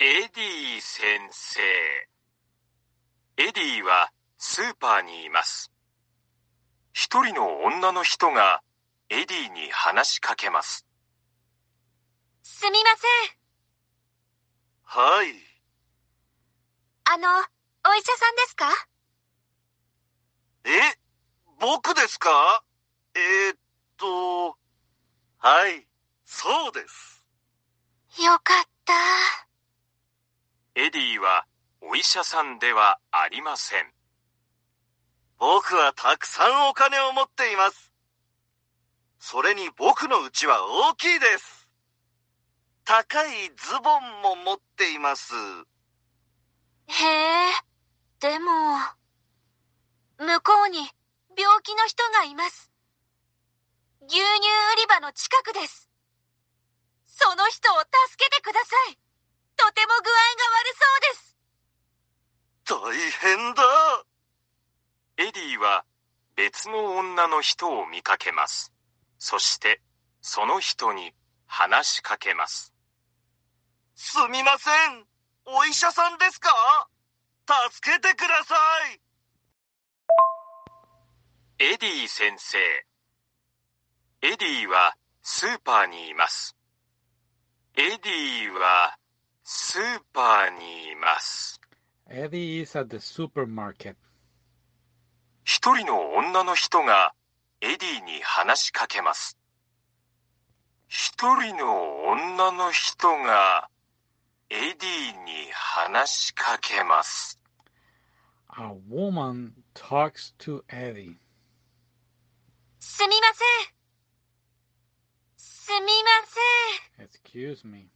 [0.00, 1.60] エディ先生。
[3.36, 5.72] エディはスーパーにいます。
[6.92, 8.62] 一人の女の人が
[9.08, 10.86] エディに話しかけます。
[12.44, 15.00] すみません。
[15.00, 15.34] はい。
[17.10, 17.28] あの、
[17.90, 18.66] お医者さんですか？
[20.64, 20.70] え
[21.58, 22.62] 僕ですか？
[23.16, 23.58] えー、っ
[23.96, 24.56] と、
[25.38, 25.88] はい、
[26.24, 27.24] そうです。
[28.22, 29.47] よかった。
[30.80, 31.44] エディは
[31.80, 33.92] お医者さんではありません。
[35.36, 37.92] 僕はたくさんお金を持っています。
[39.18, 41.68] それに僕の家は大きいです。
[42.84, 45.34] 高いズボンも持っています。
[46.86, 47.50] へえ、
[48.20, 48.78] でも、
[50.16, 50.78] 向こうに
[51.36, 52.70] 病気の人がいます。
[54.02, 55.90] 牛乳売り場の近くです。
[57.04, 58.98] その人を助けてください。
[59.58, 61.36] とても具合が悪そうです。
[62.64, 63.62] 大変だ。
[65.16, 65.84] エディは
[66.36, 68.72] 別の女の人を見かけます。
[69.18, 69.80] そして
[70.20, 71.12] その人に
[71.46, 72.72] 話しかけます。
[73.96, 75.04] すみません。
[75.46, 76.50] お医者さんですか？
[77.70, 78.54] 助けてくださ
[78.92, 79.00] い。
[81.58, 82.58] エディ先生。
[84.22, 86.56] エディはスーパーにいます。
[87.74, 88.96] エディは
[89.42, 91.60] スーパーにいます。
[92.10, 93.96] Eddie is at the supermarket.
[95.44, 97.12] 一人の女の人が
[97.60, 99.36] エディに話しかけます。
[100.88, 103.68] 一人の女の人が
[104.48, 107.38] エディに話しかけます。
[108.56, 111.16] A woman talks to Eddie.
[112.80, 113.78] すみません。
[115.36, 116.10] すみま
[116.96, 117.06] せん。
[117.06, 117.90] Excuse me.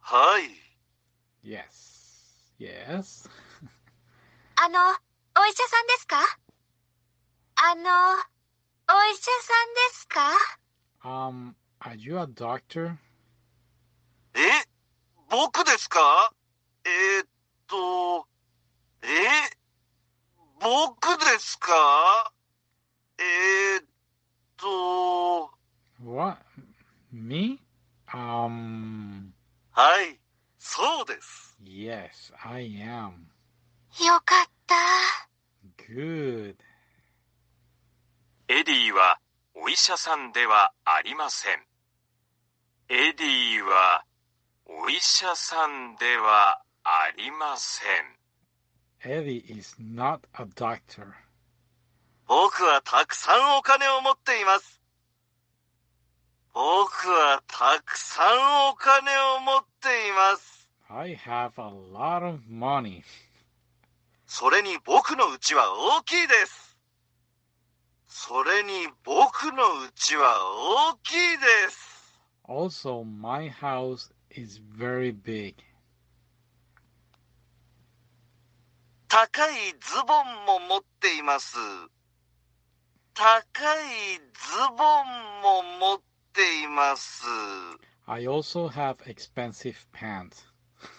[0.00, 0.50] はい。
[1.44, 2.07] Yes.
[2.58, 3.28] Yes.
[4.60, 4.78] あの、
[5.40, 6.16] お医者さんですか？
[7.56, 8.14] あの、
[8.90, 10.30] お医者さんですか
[11.04, 12.96] ？Um, are you a doctor?
[14.34, 14.40] え？
[15.30, 16.32] 僕ですか？
[16.84, 17.28] えー、っ
[17.66, 18.26] と、
[19.02, 19.06] え？
[20.60, 22.32] 僕ですか
[23.18, 23.86] えー、っ
[24.56, 25.52] と、
[26.02, 26.38] What?
[27.12, 27.60] Me?
[28.08, 29.30] Um,
[29.72, 30.18] はい、
[30.58, 31.56] そうです。
[31.62, 33.12] yes, I am.
[34.04, 34.57] よかった。
[35.76, 36.56] Good.
[38.48, 39.18] エディは
[39.54, 41.58] お医者さんではありません。
[42.90, 44.04] エディは
[44.66, 48.18] お医者さんではありません。
[49.04, 51.06] Eddie is not a doctor.
[52.26, 54.82] 僕はたくさんお金を持っています。
[56.52, 60.68] 僕はたくさんお金を持っています。
[60.90, 63.02] I have a lot of money.
[64.30, 66.76] それに僕の家は大きいです。
[68.06, 69.62] それに僕の
[69.96, 70.36] 家は
[70.92, 72.20] 大きいです。
[72.46, 75.56] Also, my house is very big.
[79.08, 81.56] 高いズボンも持っています。
[83.14, 84.22] 高いズ
[84.76, 86.00] ボンも持っ
[86.34, 87.24] ています。
[88.06, 90.44] I also have expensive pants.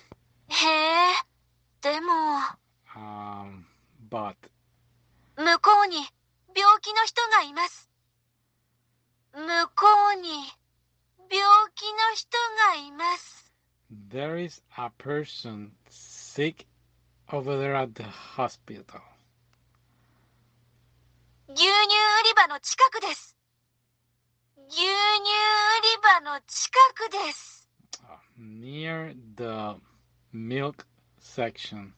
[0.50, 1.14] へえ、
[1.82, 2.69] でも、Um,
[4.10, 4.36] but
[5.38, 5.96] 向こうに
[6.56, 7.90] 病気の人がいます。
[9.34, 9.40] 向
[9.76, 9.86] こ
[10.18, 10.30] うに
[11.30, 11.42] 病
[11.76, 12.38] 気の人
[12.72, 13.40] がいます。
[13.92, 16.68] there is a person sick
[17.32, 19.02] over there at the hospital.
[21.48, 23.36] 牛乳売り場の近くです。
[24.68, 24.88] 牛乳売
[25.82, 27.68] り場の近くです。
[28.04, 29.80] uh, near the
[30.32, 30.86] milk
[31.20, 31.94] section.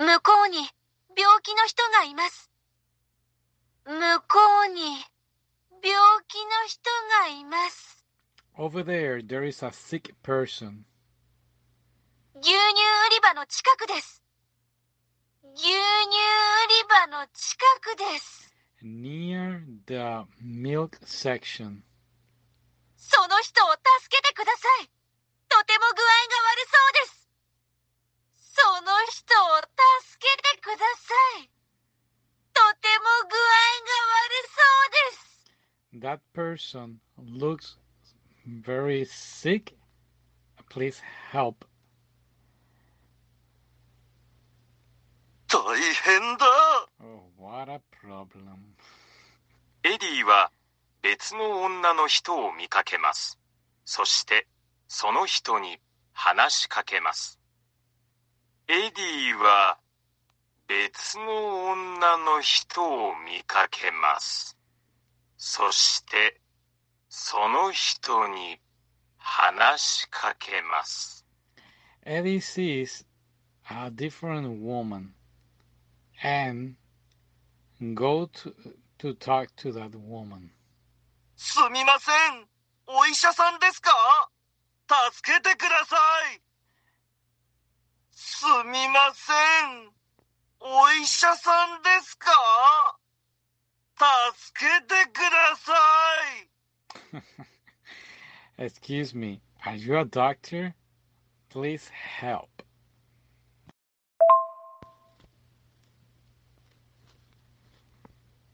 [0.00, 0.56] 向こうに
[1.14, 2.50] 病気の人がいます。
[3.84, 5.92] 向こうに病
[6.26, 8.06] 気の人がいます。
[8.56, 10.84] Over there, there is a sick person.
[12.34, 14.22] 牛乳売り場の近くです。
[15.54, 18.54] 牛乳売り場の近くです。
[18.82, 21.82] Near the milk section.
[22.96, 24.99] その人を助けてください。
[36.10, 37.76] That person looks
[38.44, 39.76] very sick.
[40.68, 41.64] Please help.
[45.46, 46.46] 大変だ。
[47.00, 48.74] Oh, what a problem.
[49.84, 50.50] エディは
[51.00, 53.38] 別の女の人を見かけます。
[53.84, 54.48] そして、
[54.88, 55.78] その人に
[56.12, 57.38] 話しかけます。
[58.66, 59.78] エディは
[60.66, 64.59] 別の女の人を見かけます。
[65.42, 66.38] そして、
[67.08, 68.60] その人に
[69.16, 71.24] 話しかけます。
[72.04, 73.06] Eddie sees
[73.64, 75.14] a different woman
[76.22, 76.76] and
[77.94, 78.54] go to,
[78.98, 80.50] to talk to that woman.
[81.36, 82.46] すみません。
[82.86, 83.90] お医者さんですか
[85.10, 85.96] 助けてくださ
[86.34, 86.42] い。
[88.10, 89.90] すみません。
[90.60, 92.99] お医者さんですか
[94.00, 94.08] 助
[94.56, 95.76] けてくださ
[97.12, 97.20] い。
[98.64, 100.72] Excuse me, are you a doctor?
[101.50, 102.48] Please help.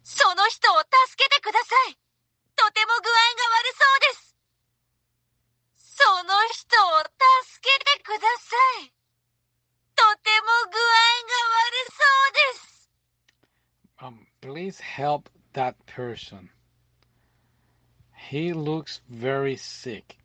[0.03, 1.97] その人を助けてください。
[2.57, 4.35] とても具合が悪そうです。
[5.77, 7.15] その人を助
[7.63, 8.91] けてください。
[9.95, 12.77] とても具合が悪そうです。
[13.99, 16.51] Um, please help that person.
[18.15, 20.19] He looks very sick.